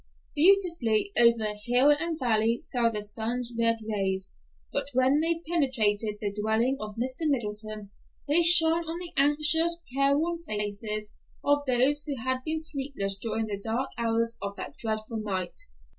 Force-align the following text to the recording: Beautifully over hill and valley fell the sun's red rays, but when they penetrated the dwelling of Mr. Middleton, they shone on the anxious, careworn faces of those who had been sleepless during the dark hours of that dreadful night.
Beautifully 0.33 1.11
over 1.15 1.53
hill 1.65 1.91
and 1.91 2.17
valley 2.17 2.63
fell 2.73 2.91
the 2.91 3.03
sun's 3.03 3.53
red 3.55 3.77
rays, 3.87 4.33
but 4.73 4.87
when 4.93 5.19
they 5.21 5.43
penetrated 5.47 6.15
the 6.19 6.35
dwelling 6.41 6.75
of 6.79 6.95
Mr. 6.95 7.29
Middleton, 7.29 7.91
they 8.27 8.41
shone 8.41 8.83
on 8.85 8.97
the 8.97 9.13
anxious, 9.15 9.83
careworn 9.93 10.41
faces 10.43 11.11
of 11.43 11.59
those 11.67 12.01
who 12.05 12.15
had 12.17 12.43
been 12.43 12.57
sleepless 12.57 13.19
during 13.19 13.45
the 13.45 13.59
dark 13.61 13.91
hours 13.95 14.37
of 14.41 14.55
that 14.55 14.75
dreadful 14.75 15.19
night. 15.21 15.65